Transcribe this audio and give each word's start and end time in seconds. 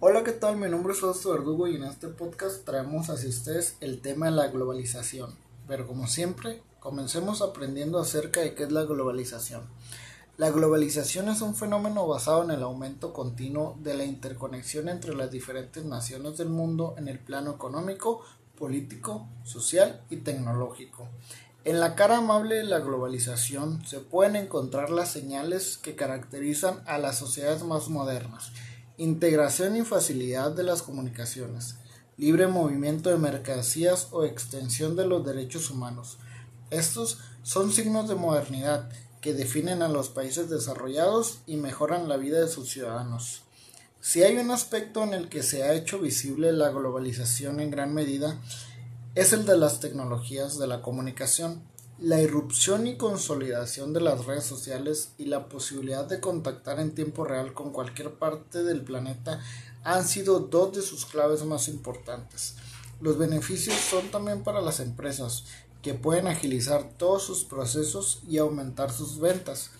Hola, 0.00 0.22
¿qué 0.22 0.30
tal? 0.30 0.56
Mi 0.56 0.68
nombre 0.68 0.92
es 0.92 1.00
Fausto 1.00 1.32
Verdugo 1.32 1.66
y 1.66 1.74
en 1.74 1.82
este 1.82 2.06
podcast 2.06 2.64
traemos 2.64 3.10
hacia 3.10 3.28
ustedes 3.28 3.76
el 3.80 4.00
tema 4.00 4.26
de 4.26 4.32
la 4.32 4.46
globalización. 4.46 5.34
Pero 5.66 5.88
como 5.88 6.06
siempre, 6.06 6.62
comencemos 6.78 7.42
aprendiendo 7.42 7.98
acerca 7.98 8.38
de 8.38 8.54
qué 8.54 8.62
es 8.62 8.70
la 8.70 8.84
globalización. 8.84 9.62
La 10.36 10.52
globalización 10.52 11.28
es 11.28 11.40
un 11.40 11.56
fenómeno 11.56 12.06
basado 12.06 12.44
en 12.44 12.52
el 12.52 12.62
aumento 12.62 13.12
continuo 13.12 13.76
de 13.80 13.94
la 13.94 14.04
interconexión 14.04 14.88
entre 14.88 15.16
las 15.16 15.32
diferentes 15.32 15.84
naciones 15.84 16.38
del 16.38 16.48
mundo 16.48 16.94
en 16.96 17.08
el 17.08 17.18
plano 17.18 17.50
económico, 17.50 18.22
político, 18.56 19.26
social 19.42 20.04
y 20.10 20.18
tecnológico. 20.18 21.08
En 21.64 21.80
la 21.80 21.96
cara 21.96 22.18
amable 22.18 22.54
de 22.54 22.64
la 22.64 22.78
globalización 22.78 23.84
se 23.84 23.98
pueden 23.98 24.36
encontrar 24.36 24.90
las 24.90 25.10
señales 25.10 25.76
que 25.76 25.96
caracterizan 25.96 26.84
a 26.86 26.98
las 26.98 27.18
sociedades 27.18 27.64
más 27.64 27.88
modernas 27.88 28.52
integración 28.98 29.76
y 29.76 29.82
facilidad 29.82 30.50
de 30.50 30.64
las 30.64 30.82
comunicaciones, 30.82 31.76
libre 32.16 32.48
movimiento 32.48 33.10
de 33.10 33.16
mercancías 33.16 34.08
o 34.10 34.24
extensión 34.24 34.96
de 34.96 35.06
los 35.06 35.24
derechos 35.24 35.70
humanos. 35.70 36.18
Estos 36.70 37.18
son 37.44 37.72
signos 37.72 38.08
de 38.08 38.16
modernidad 38.16 38.90
que 39.20 39.34
definen 39.34 39.82
a 39.82 39.88
los 39.88 40.08
países 40.08 40.50
desarrollados 40.50 41.38
y 41.46 41.56
mejoran 41.56 42.08
la 42.08 42.16
vida 42.16 42.40
de 42.40 42.48
sus 42.48 42.70
ciudadanos. 42.70 43.42
Si 44.00 44.22
hay 44.22 44.36
un 44.36 44.50
aspecto 44.50 45.02
en 45.04 45.14
el 45.14 45.28
que 45.28 45.42
se 45.42 45.62
ha 45.62 45.74
hecho 45.74 46.00
visible 46.00 46.52
la 46.52 46.70
globalización 46.70 47.60
en 47.60 47.70
gran 47.70 47.94
medida, 47.94 48.40
es 49.14 49.32
el 49.32 49.46
de 49.46 49.56
las 49.56 49.80
tecnologías 49.80 50.58
de 50.58 50.66
la 50.66 50.82
comunicación. 50.82 51.62
La 52.00 52.20
irrupción 52.20 52.86
y 52.86 52.96
consolidación 52.96 53.92
de 53.92 54.00
las 54.00 54.24
redes 54.24 54.44
sociales 54.44 55.14
y 55.18 55.24
la 55.24 55.48
posibilidad 55.48 56.04
de 56.04 56.20
contactar 56.20 56.78
en 56.78 56.94
tiempo 56.94 57.24
real 57.24 57.54
con 57.54 57.72
cualquier 57.72 58.14
parte 58.14 58.62
del 58.62 58.84
planeta 58.84 59.40
han 59.82 60.06
sido 60.06 60.38
dos 60.38 60.76
de 60.76 60.82
sus 60.82 61.06
claves 61.06 61.44
más 61.44 61.66
importantes. 61.66 62.54
Los 63.00 63.18
beneficios 63.18 63.74
son 63.74 64.12
también 64.12 64.44
para 64.44 64.60
las 64.60 64.78
empresas, 64.78 65.42
que 65.82 65.94
pueden 65.94 66.28
agilizar 66.28 66.88
todos 66.96 67.24
sus 67.24 67.42
procesos 67.42 68.22
y 68.28 68.38
aumentar 68.38 68.92
sus 68.92 69.18
ventas, 69.18 69.72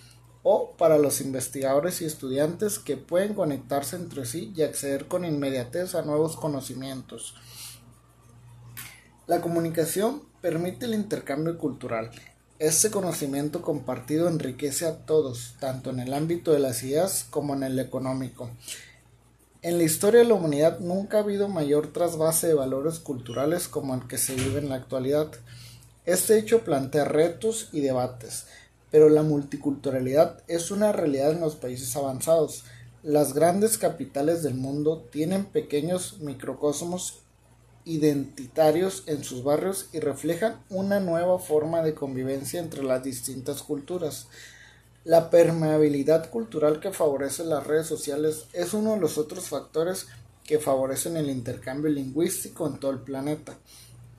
o 0.43 0.73
para 0.77 0.99
los 0.99 1.21
investigadores 1.21 2.03
y 2.03 2.05
estudiantes 2.05 2.81
que 2.81 2.97
pueden 2.97 3.35
conectarse 3.35 3.95
entre 3.95 4.27
sí 4.27 4.53
y 4.57 4.63
acceder 4.63 5.07
con 5.07 5.25
inmediatez 5.25 5.95
a 5.95 6.03
nuevos 6.03 6.35
conocimientos. 6.35 7.37
La 9.29 9.41
comunicación 9.41 10.28
permite 10.41 10.87
el 10.87 10.95
intercambio 10.95 11.59
cultural. 11.59 12.11
Este 12.59 12.91
conocimiento 12.91 13.63
compartido 13.63 14.29
enriquece 14.29 14.87
a 14.87 14.99
todos, 14.99 15.55
tanto 15.61 15.91
en 15.91 16.01
el 16.01 16.13
ámbito 16.13 16.53
de 16.53 16.59
las 16.59 16.83
ideas 16.83 17.27
como 17.31 17.55
en 17.55 17.63
el 17.63 17.79
económico. 17.79 18.51
En 19.63 19.79
la 19.79 19.85
historia 19.85 20.21
de 20.21 20.27
la 20.27 20.35
humanidad 20.35 20.79
nunca 20.79 21.19
ha 21.19 21.21
habido 21.21 21.49
mayor 21.49 21.93
trasvase 21.93 22.47
de 22.47 22.55
valores 22.55 23.01
culturales 23.01 23.67
como 23.67 23.95
el 23.95 24.07
que 24.07 24.19
se 24.19 24.35
vive 24.35 24.61
en 24.61 24.69
la 24.69 24.77
actualidad. 24.77 25.31
Este 26.07 26.39
hecho 26.39 26.61
plantea 26.61 27.05
retos 27.05 27.69
y 27.73 27.81
debates, 27.81 28.47
pero 28.91 29.09
la 29.09 29.23
multiculturalidad 29.23 30.43
es 30.47 30.71
una 30.71 30.93
realidad 30.93 31.33
en 31.33 31.41
los 31.41 31.57
países 31.57 31.95
avanzados. 31.97 32.65
Las 33.03 33.35
grandes 33.35 33.79
capitales 33.79 34.43
del 34.43 34.55
mundo 34.55 35.05
tienen 35.11 35.45
pequeños 35.45 36.19
microcosmos 36.21 37.21
identitarios 37.89 39.03
en 39.07 39.25
sus 39.25 39.43
barrios 39.43 39.89
y 39.93 40.01
reflejan 40.01 40.61
una 40.69 41.01
nueva 41.01 41.39
forma 41.39 41.83
de 41.83 41.95
convivencia 41.95 42.61
entre 42.61 42.85
las 42.85 43.03
distintas 43.03 43.63
culturas. 43.63 44.29
La 45.05 45.31
permeabilidad 45.31 46.29
cultural 46.29 46.81
que 46.81 46.93
favorece 46.93 47.45
las 47.45 47.67
redes 47.67 47.87
sociales 47.87 48.45
es 48.53 48.75
uno 48.75 48.93
de 48.93 49.01
los 49.01 49.17
otros 49.17 49.49
factores 49.49 50.07
que 50.45 50.59
favorecen 50.59 51.17
el 51.17 51.31
intercambio 51.31 51.91
lingüístico 51.91 52.67
en 52.67 52.79
todo 52.79 52.91
el 52.91 52.99
planeta. 52.99 53.57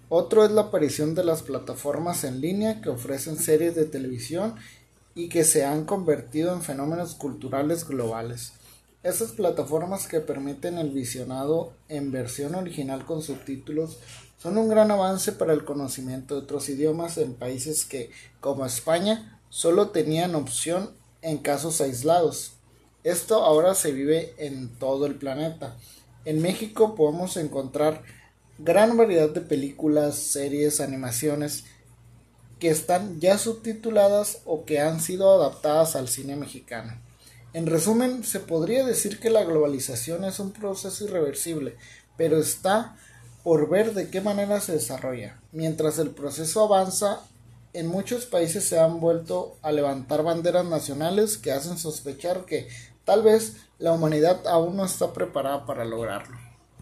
Otro 0.09 0.43
es 0.43 0.51
la 0.51 0.61
aparición 0.61 1.13
de 1.13 1.23
las 1.23 1.43
plataformas 1.43 2.23
en 2.23 2.41
línea 2.41 2.81
que 2.81 2.89
ofrecen 2.89 3.37
series 3.37 3.75
de 3.75 3.85
televisión 3.85 4.55
y 5.13 5.29
que 5.29 5.43
se 5.43 5.63
han 5.63 5.85
convertido 5.85 6.53
en 6.53 6.63
fenómenos 6.63 7.13
culturales 7.13 7.87
globales. 7.87 8.53
Esas 9.01 9.31
plataformas 9.31 10.07
que 10.07 10.19
permiten 10.19 10.77
el 10.77 10.89
visionado 10.89 11.71
en 11.87 12.11
versión 12.11 12.53
original 12.55 13.05
con 13.05 13.21
subtítulos 13.21 13.97
son 14.41 14.57
un 14.57 14.67
gran 14.67 14.91
avance 14.91 15.31
para 15.31 15.53
el 15.53 15.63
conocimiento 15.63 16.35
de 16.35 16.41
otros 16.41 16.67
idiomas 16.67 17.17
en 17.17 17.33
países 17.33 17.85
que, 17.85 18.11
como 18.41 18.65
España, 18.65 19.39
solo 19.49 19.91
tenían 19.91 20.35
opción 20.35 20.91
en 21.21 21.37
casos 21.37 21.79
aislados. 21.79 22.53
Esto 23.05 23.45
ahora 23.45 23.73
se 23.73 23.93
vive 23.93 24.33
en 24.37 24.67
todo 24.67 25.05
el 25.05 25.15
planeta. 25.15 25.77
En 26.25 26.41
México 26.41 26.95
podemos 26.95 27.37
encontrar 27.37 28.03
gran 28.57 28.97
variedad 28.97 29.29
de 29.29 29.39
películas, 29.39 30.15
series, 30.17 30.81
animaciones 30.81 31.63
que 32.59 32.69
están 32.69 33.21
ya 33.21 33.37
subtituladas 33.37 34.41
o 34.43 34.65
que 34.65 34.81
han 34.81 34.99
sido 34.99 35.33
adaptadas 35.33 35.95
al 35.95 36.09
cine 36.09 36.35
mexicano. 36.35 37.08
En 37.51 37.65
resumen, 37.65 38.23
se 38.23 38.39
podría 38.39 38.85
decir 38.85 39.19
que 39.19 39.31
la 39.31 39.43
globalización 39.43 40.23
es 40.23 40.39
un 40.39 40.51
proceso 40.51 41.05
irreversible, 41.05 41.75
pero 42.15 42.37
está 42.37 42.95
por 43.43 43.69
ver 43.69 43.95
de 43.95 44.11
qué 44.11 44.21
manera 44.21 44.61
se 44.61 44.73
desarrolla. 44.73 45.39
Mientras 45.51 45.97
el 45.97 46.11
proceso 46.11 46.63
avanza, 46.63 47.21
en 47.73 47.87
muchos 47.87 48.25
países 48.27 48.65
se 48.65 48.79
han 48.79 48.99
vuelto 48.99 49.57
a 49.63 49.71
levantar 49.71 50.21
banderas 50.21 50.65
nacionales 50.65 51.37
que 51.37 51.51
hacen 51.51 51.79
sospechar 51.79 52.45
que 52.45 52.67
tal 53.03 53.23
vez 53.23 53.57
la 53.79 53.93
humanidad 53.93 54.45
aún 54.45 54.75
no 54.75 54.85
está 54.85 55.13
preparada 55.13 55.65
para 55.65 55.85
lograrlo. 55.85 56.48